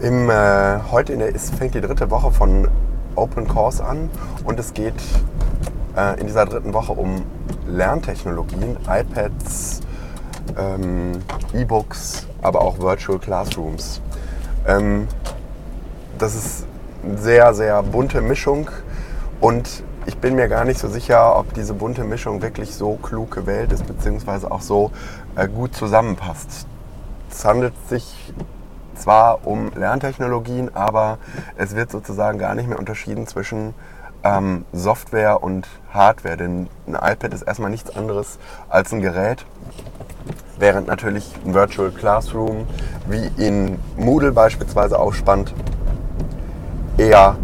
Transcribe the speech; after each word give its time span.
Im, 0.00 0.30
äh, 0.30 0.78
heute 0.90 1.12
in 1.12 1.18
der, 1.18 1.34
ist, 1.34 1.54
fängt 1.54 1.74
die 1.74 1.82
dritte 1.82 2.10
Woche 2.10 2.30
von 2.30 2.68
Open 3.16 3.46
Course 3.46 3.84
an 3.84 4.08
und 4.44 4.58
es 4.58 4.72
geht 4.72 4.94
äh, 5.94 6.18
in 6.18 6.26
dieser 6.26 6.46
dritten 6.46 6.72
Woche 6.72 6.92
um 6.92 7.22
Lerntechnologien, 7.66 8.78
iPads, 8.88 9.80
ähm, 10.56 11.20
E-Books, 11.52 12.26
aber 12.40 12.62
auch 12.62 12.78
Virtual 12.78 13.18
Classrooms. 13.18 14.00
Ähm, 14.66 15.06
das 16.16 16.34
ist 16.34 16.66
eine 17.04 17.18
sehr, 17.18 17.52
sehr 17.52 17.82
bunte 17.82 18.22
Mischung 18.22 18.70
und 19.42 19.84
ich 20.06 20.16
bin 20.16 20.34
mir 20.34 20.48
gar 20.48 20.64
nicht 20.64 20.80
so 20.80 20.88
sicher, 20.88 21.36
ob 21.38 21.52
diese 21.52 21.74
bunte 21.74 22.04
Mischung 22.04 22.40
wirklich 22.40 22.74
so 22.74 22.94
klug 22.94 23.32
gewählt 23.32 23.70
ist, 23.70 23.86
beziehungsweise 23.86 24.50
auch 24.50 24.62
so 24.62 24.92
äh, 25.36 25.46
gut 25.46 25.74
zusammenpasst. 25.76 26.66
Es 27.30 27.44
handelt 27.44 27.74
sich 27.90 28.32
zwar 29.00 29.46
um 29.46 29.72
Lerntechnologien, 29.74 30.74
aber 30.74 31.18
es 31.56 31.74
wird 31.74 31.90
sozusagen 31.90 32.38
gar 32.38 32.54
nicht 32.54 32.68
mehr 32.68 32.78
unterschieden 32.78 33.26
zwischen 33.26 33.74
ähm, 34.22 34.64
Software 34.72 35.42
und 35.42 35.66
Hardware, 35.92 36.36
denn 36.36 36.68
ein 36.86 36.94
iPad 36.94 37.34
ist 37.34 37.42
erstmal 37.42 37.70
nichts 37.70 37.94
anderes 37.96 38.38
als 38.68 38.92
ein 38.92 39.00
Gerät, 39.00 39.46
während 40.58 40.86
natürlich 40.88 41.32
ein 41.44 41.54
Virtual 41.54 41.90
Classroom, 41.90 42.66
wie 43.06 43.30
in 43.42 43.78
Moodle 43.96 44.32
beispielsweise 44.32 44.98
ausspannt, 44.98 45.54
eher 46.98 47.36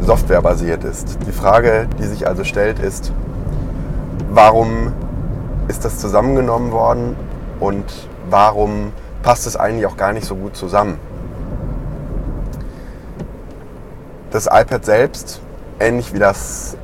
softwarebasiert 0.00 0.84
ist. 0.84 1.18
Die 1.26 1.32
Frage, 1.32 1.88
die 1.98 2.04
sich 2.04 2.26
also 2.26 2.44
stellt, 2.44 2.78
ist, 2.78 3.12
warum 4.30 4.92
ist 5.68 5.84
das 5.84 5.98
zusammengenommen 5.98 6.72
worden 6.72 7.16
und 7.60 7.84
warum 8.28 8.92
passt 9.24 9.46
es 9.46 9.56
eigentlich 9.56 9.86
auch 9.86 9.96
gar 9.96 10.12
nicht 10.12 10.26
so 10.26 10.36
gut 10.36 10.54
zusammen? 10.54 11.00
Das 14.30 14.46
iPad 14.46 14.84
selbst, 14.84 15.40
ähnlich 15.80 16.12
wie 16.12 16.18
das 16.18 16.76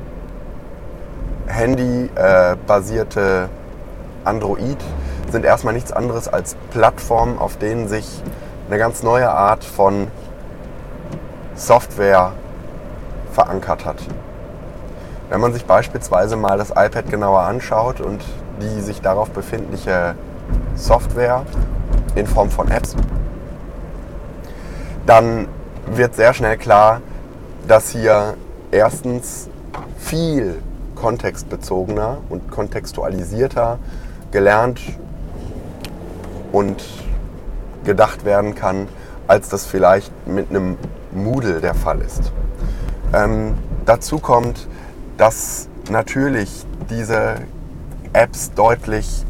Handy-basierte 1.45 3.49
äh, 3.49 4.27
Android, 4.27 4.77
sind 5.31 5.45
erstmal 5.45 5.73
nichts 5.73 5.91
anderes 5.91 6.27
als 6.27 6.55
Plattformen, 6.71 7.37
auf 7.37 7.57
denen 7.57 7.87
sich 7.87 8.23
eine 8.67 8.79
ganz 8.79 9.03
neue 9.03 9.29
Art 9.29 9.63
von 9.63 10.07
Software 11.55 12.31
verankert 13.33 13.85
hat. 13.85 13.97
Wenn 15.29 15.41
man 15.41 15.53
sich 15.53 15.65
beispielsweise 15.65 16.37
mal 16.37 16.57
das 16.57 16.71
iPad 16.71 17.09
genauer 17.09 17.41
anschaut 17.41 18.01
und 18.01 18.23
die 18.61 18.81
sich 18.81 19.01
darauf 19.01 19.29
befindliche 19.29 20.15
Software 20.75 21.45
in 22.15 22.27
Form 22.27 22.49
von 22.49 22.69
Apps, 22.69 22.95
dann 25.05 25.47
wird 25.85 26.15
sehr 26.15 26.33
schnell 26.33 26.57
klar, 26.57 27.01
dass 27.67 27.89
hier 27.89 28.35
erstens 28.71 29.49
viel 29.97 30.61
kontextbezogener 30.95 32.17
und 32.29 32.51
kontextualisierter 32.51 33.79
gelernt 34.31 34.79
und 36.51 36.83
gedacht 37.83 38.25
werden 38.25 38.55
kann, 38.55 38.87
als 39.27 39.49
das 39.49 39.65
vielleicht 39.65 40.11
mit 40.27 40.49
einem 40.49 40.77
Moodle 41.11 41.61
der 41.61 41.73
Fall 41.73 42.01
ist. 42.01 42.31
Ähm, 43.13 43.57
dazu 43.85 44.19
kommt, 44.19 44.67
dass 45.17 45.67
natürlich 45.89 46.65
diese 46.89 47.35
Apps 48.13 48.51
deutlich, 48.53 49.25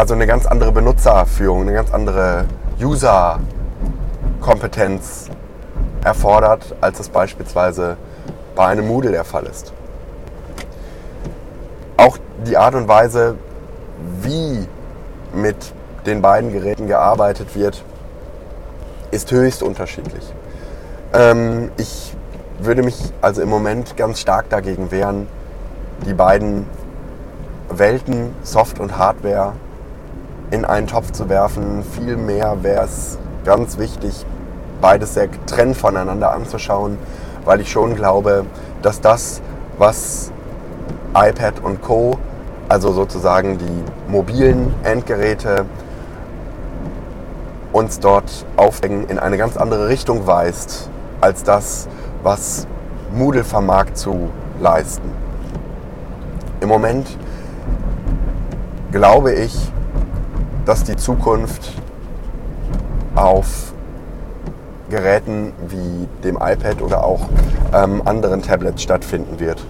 also 0.00 0.14
eine 0.14 0.26
ganz 0.26 0.46
andere 0.46 0.72
Benutzerführung, 0.72 1.60
eine 1.60 1.74
ganz 1.74 1.92
andere 1.92 2.46
User-Kompetenz 2.80 5.28
erfordert, 6.02 6.74
als 6.80 7.00
es 7.00 7.10
beispielsweise 7.10 7.98
bei 8.56 8.64
einem 8.64 8.88
Moodle 8.88 9.10
der 9.10 9.24
Fall 9.24 9.44
ist. 9.44 9.74
Auch 11.98 12.16
die 12.46 12.56
Art 12.56 12.74
und 12.74 12.88
Weise, 12.88 13.36
wie 14.22 14.66
mit 15.34 15.74
den 16.06 16.22
beiden 16.22 16.50
Geräten 16.50 16.86
gearbeitet 16.86 17.54
wird, 17.54 17.84
ist 19.10 19.30
höchst 19.30 19.62
unterschiedlich. 19.62 20.32
Ähm, 21.12 21.72
ich 21.76 22.16
würde 22.58 22.82
mich 22.82 23.12
also 23.20 23.42
im 23.42 23.50
Moment 23.50 23.98
ganz 23.98 24.20
stark 24.20 24.48
dagegen 24.48 24.90
wehren, 24.90 25.26
die 26.06 26.14
beiden 26.14 26.66
Welten, 27.68 28.34
Soft 28.42 28.80
und 28.80 28.96
Hardware, 28.96 29.52
in 30.50 30.64
einen 30.64 30.86
Topf 30.86 31.12
zu 31.12 31.28
werfen. 31.28 31.82
Vielmehr 31.82 32.62
wäre 32.62 32.84
es 32.84 33.18
ganz 33.44 33.78
wichtig, 33.78 34.26
beides 34.80 35.14
sehr 35.14 35.28
getrennt 35.28 35.76
voneinander 35.76 36.32
anzuschauen, 36.32 36.98
weil 37.44 37.60
ich 37.60 37.70
schon 37.70 37.94
glaube, 37.94 38.44
dass 38.82 39.00
das, 39.00 39.42
was 39.78 40.32
iPad 41.14 41.60
und 41.62 41.82
Co., 41.82 42.18
also 42.68 42.92
sozusagen 42.92 43.58
die 43.58 44.10
mobilen 44.10 44.72
Endgeräte, 44.84 45.66
uns 47.72 48.00
dort 48.00 48.44
aufhängen, 48.56 49.08
in 49.08 49.18
eine 49.18 49.36
ganz 49.36 49.56
andere 49.56 49.88
Richtung 49.88 50.26
weist, 50.26 50.88
als 51.20 51.42
das, 51.42 51.88
was 52.22 52.66
Moodle 53.12 53.44
vermag 53.44 53.94
zu 53.94 54.30
leisten. 54.60 55.10
Im 56.60 56.68
Moment 56.68 57.06
glaube 58.92 59.32
ich, 59.32 59.72
dass 60.70 60.84
die 60.84 60.94
Zukunft 60.94 61.72
auf 63.16 63.72
Geräten 64.88 65.52
wie 65.66 66.06
dem 66.22 66.36
iPad 66.36 66.80
oder 66.80 67.02
auch 67.02 67.28
ähm, 67.74 68.00
anderen 68.04 68.40
Tablets 68.40 68.80
stattfinden 68.80 69.40
wird. 69.40 69.66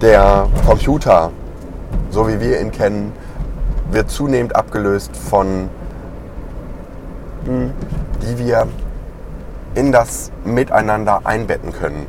Der 0.00 0.46
Computer, 0.64 1.32
so 2.10 2.28
wie 2.28 2.38
wir 2.38 2.60
ihn 2.60 2.70
kennen, 2.70 3.12
wird 3.90 4.12
zunehmend 4.12 4.54
abgelöst 4.54 5.16
von, 5.16 5.68
die 7.44 8.38
wir 8.38 8.68
in 9.74 9.90
das 9.90 10.30
Miteinander 10.44 11.22
einbetten 11.24 11.72
können. 11.72 12.06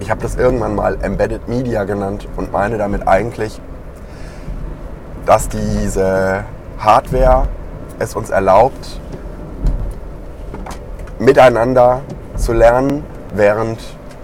Ich 0.00 0.10
habe 0.10 0.20
das 0.20 0.34
irgendwann 0.34 0.74
mal 0.74 0.98
Embedded 1.00 1.46
Media 1.46 1.84
genannt 1.84 2.26
und 2.36 2.50
meine 2.50 2.76
damit 2.76 3.06
eigentlich, 3.06 3.60
dass 5.26 5.48
diese 5.48 6.44
Hardware 6.78 7.48
es 7.98 8.14
uns 8.14 8.30
erlaubt, 8.30 9.00
miteinander 11.18 12.00
zu 12.36 12.52
lernen, 12.52 13.04
während 13.34 13.78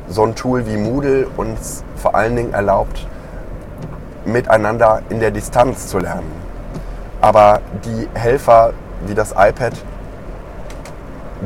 so 0.08 0.24
ein 0.24 0.34
Tool 0.34 0.66
wie 0.66 0.76
Moodle 0.76 1.28
uns 1.36 1.84
vor 1.96 2.14
allen 2.14 2.34
Dingen 2.36 2.54
erlaubt, 2.54 3.06
miteinander 4.24 5.02
in 5.08 5.20
der 5.20 5.30
Distanz 5.30 5.86
zu 5.86 5.98
lernen. 5.98 6.32
Aber 7.20 7.60
die 7.84 8.08
Helfer 8.14 8.72
wie 9.06 9.14
das 9.14 9.32
iPad 9.32 9.74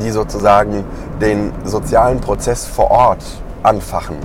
die 0.01 0.11
sozusagen 0.11 0.85
den 1.21 1.53
sozialen 1.65 2.21
Prozess 2.21 2.67
vor 2.67 2.91
Ort 2.91 3.23
anfachen. 3.63 4.17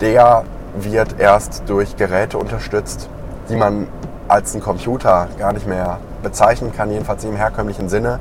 Der 0.00 0.44
wird 0.74 1.18
erst 1.18 1.62
durch 1.66 1.96
Geräte 1.96 2.38
unterstützt, 2.38 3.08
die 3.48 3.56
man 3.56 3.86
als 4.28 4.54
ein 4.54 4.60
Computer 4.60 5.28
gar 5.38 5.52
nicht 5.52 5.66
mehr 5.66 5.98
bezeichnen 6.22 6.72
kann, 6.72 6.90
jedenfalls 6.90 7.24
im 7.24 7.36
herkömmlichen 7.36 7.88
Sinne, 7.88 8.20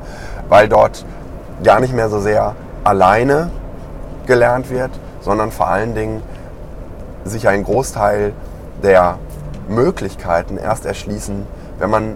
weil 0.50 0.70
dort 0.70 1.06
gar 1.64 1.80
nicht 1.80 1.94
mehr 1.94 2.10
so 2.10 2.20
sehr 2.20 2.56
alleine 2.84 3.50
gelernt 4.26 4.70
wird, 4.70 4.92
sondern 5.22 5.52
vor 5.52 5.68
allen 5.68 5.96
Dingen 5.96 6.22
sich 7.26 7.48
ein 7.48 7.64
Großteil 7.64 8.34
der 8.84 9.18
Möglichkeiten 9.68 10.58
erst 10.58 10.86
erschließen, 10.86 11.46
wenn 11.80 11.90
man 11.90 12.16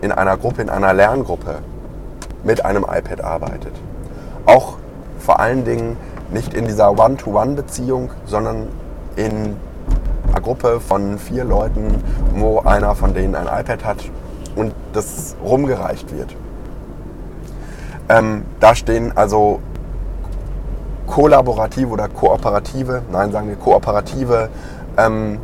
in 0.00 0.12
einer 0.12 0.36
Gruppe, 0.36 0.62
in 0.62 0.70
einer 0.70 0.94
Lerngruppe 0.94 1.56
mit 2.44 2.64
einem 2.64 2.84
iPad 2.84 3.22
arbeitet. 3.22 3.72
Auch 4.46 4.76
vor 5.18 5.40
allen 5.40 5.64
Dingen 5.64 5.96
nicht 6.30 6.54
in 6.54 6.66
dieser 6.66 6.92
One-to-One-Beziehung, 6.92 8.10
sondern 8.24 8.68
in 9.16 9.56
einer 10.38 10.44
Gruppe 10.44 10.80
von 10.80 11.18
vier 11.18 11.44
Leuten, 11.44 12.02
wo 12.34 12.60
einer 12.60 12.94
von 12.94 13.12
denen 13.12 13.34
ein 13.34 13.46
iPad 13.46 13.84
hat 13.84 13.96
und 14.54 14.72
das 14.92 15.36
rumgereicht 15.44 16.16
wird. 16.16 16.36
Ähm, 18.08 18.44
da 18.60 18.74
stehen 18.74 19.12
also 19.16 19.60
kollaborative 21.06 21.88
oder 21.88 22.08
kooperative, 22.08 23.02
nein, 23.10 23.32
sagen 23.32 23.48
wir 23.48 23.56
kooperative 23.56 24.48
ähm, 24.96 25.40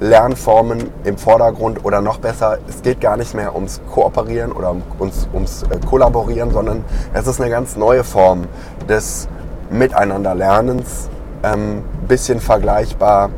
Lernformen 0.00 0.90
im 1.04 1.16
Vordergrund 1.16 1.84
oder 1.84 2.02
noch 2.02 2.18
besser, 2.18 2.58
es 2.68 2.82
geht 2.82 3.00
gar 3.00 3.16
nicht 3.16 3.34
mehr 3.34 3.54
ums 3.54 3.80
Kooperieren 3.90 4.52
oder 4.52 4.76
ums, 5.00 5.26
ums 5.32 5.62
äh, 5.62 5.78
Kollaborieren, 5.86 6.50
sondern 6.50 6.84
es 7.14 7.26
ist 7.26 7.40
eine 7.40 7.48
ganz 7.48 7.76
neue 7.76 8.04
Form 8.04 8.44
des 8.88 9.26
Miteinanderlernens, 9.70 11.08
ähm, 11.46 11.84
bisschen 12.08 12.40
vergleichbar 12.40 13.30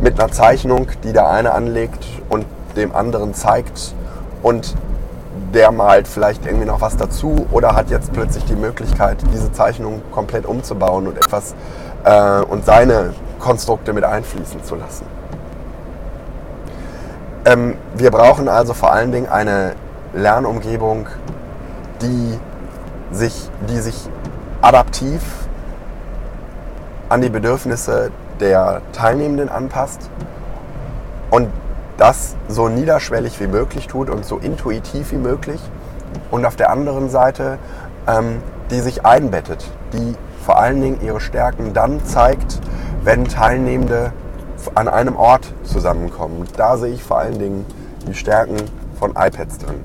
mit 0.00 0.20
einer 0.20 0.32
Zeichnung, 0.32 0.88
die 1.04 1.12
der 1.12 1.28
eine 1.28 1.52
anlegt 1.52 2.06
und 2.28 2.46
dem 2.76 2.94
anderen 2.94 3.34
zeigt 3.34 3.94
und 4.42 4.74
der 5.52 5.72
malt 5.72 6.06
vielleicht 6.06 6.46
irgendwie 6.46 6.66
noch 6.66 6.80
was 6.80 6.96
dazu 6.96 7.46
oder 7.50 7.74
hat 7.74 7.90
jetzt 7.90 8.12
plötzlich 8.12 8.44
die 8.44 8.54
Möglichkeit, 8.54 9.18
diese 9.34 9.52
Zeichnung 9.52 10.00
komplett 10.12 10.46
umzubauen 10.46 11.08
und 11.08 11.16
etwas 11.16 11.54
äh, 12.04 12.40
und 12.42 12.64
seine 12.64 13.14
Konstrukte 13.40 13.92
mit 13.92 14.04
einfließen 14.04 14.62
zu 14.62 14.76
lassen. 14.76 15.06
Ähm, 17.44 17.76
wir 17.96 18.10
brauchen 18.10 18.48
also 18.48 18.74
vor 18.74 18.92
allen 18.92 19.12
Dingen 19.12 19.28
eine 19.28 19.72
Lernumgebung, 20.14 21.06
die 22.00 22.38
sich, 23.12 23.50
die 23.68 23.80
sich 23.80 24.08
adaptiv 24.62 25.20
an 27.10 27.20
die 27.20 27.28
Bedürfnisse 27.28 28.10
der 28.38 28.80
Teilnehmenden 28.92 29.50
anpasst 29.50 30.08
und 31.30 31.48
das 31.98 32.34
so 32.48 32.68
niederschwellig 32.68 33.38
wie 33.40 33.46
möglich 33.46 33.86
tut 33.88 34.08
und 34.08 34.24
so 34.24 34.38
intuitiv 34.38 35.12
wie 35.12 35.16
möglich. 35.16 35.60
Und 36.30 36.46
auf 36.46 36.56
der 36.56 36.70
anderen 36.70 37.10
Seite, 37.10 37.58
ähm, 38.06 38.42
die 38.70 38.80
sich 38.80 39.04
einbettet, 39.04 39.70
die 39.92 40.14
vor 40.46 40.58
allen 40.58 40.80
Dingen 40.80 41.00
ihre 41.02 41.20
Stärken 41.20 41.74
dann 41.74 42.02
zeigt, 42.04 42.60
wenn 43.02 43.24
Teilnehmende 43.24 44.12
an 44.74 44.88
einem 44.88 45.16
Ort 45.16 45.52
zusammenkommen. 45.64 46.46
Da 46.56 46.78
sehe 46.78 46.94
ich 46.94 47.02
vor 47.02 47.18
allen 47.18 47.38
Dingen 47.38 47.66
die 48.06 48.14
Stärken 48.14 48.56
von 48.98 49.10
iPads 49.10 49.58
drin. 49.58 49.80